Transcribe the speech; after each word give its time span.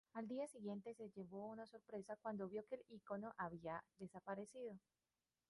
Al 0.15 0.27
día 0.27 0.47
siguiente 0.47 0.95
se 0.95 1.11
llevó 1.11 1.45
una 1.45 1.67
sorpresa 1.67 2.15
cuando 2.23 2.47
vio 2.49 2.65
que 2.65 2.73
el 2.73 2.83
icono 2.89 3.35
había 3.37 3.83
desaparecido. 3.99 4.79